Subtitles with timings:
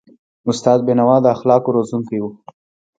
[0.49, 2.25] استاد بینوا د اخلاقو روزونکی و.